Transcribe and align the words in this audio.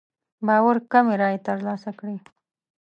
باور 0.47 0.75
کمې 0.91 1.13
رايې 1.21 1.39
تر 1.45 1.57
لاسه 1.67 1.91
کړې. 1.99 2.15